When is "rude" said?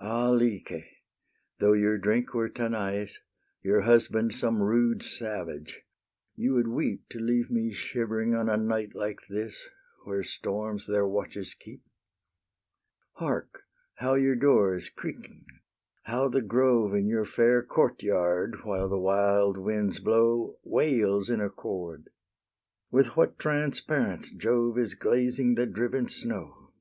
4.60-5.04